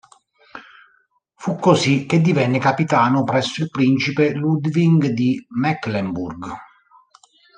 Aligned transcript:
Fu 1.35 1.57
così 1.57 2.07
che 2.07 2.21
divenne 2.21 2.57
capitano 2.57 3.23
presso 3.23 3.61
il 3.61 3.69
principe 3.69 4.33
Ludwig 4.33 5.09
di 5.09 5.45
Mecklenburg. 5.49 6.51